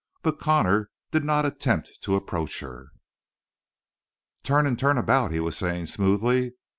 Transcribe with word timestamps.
But 0.23 0.39
Connor 0.39 0.89
did 1.11 1.23
not 1.23 1.45
attempt 1.45 1.99
to 2.01 2.15
approach 2.15 2.61
her. 2.61 2.87
"Turn 4.41 4.65
and 4.65 4.79
turn 4.79 4.97
about," 4.97 5.31
he 5.31 5.39
was 5.39 5.55
saying 5.55 5.85
smoothly. 5.85 6.53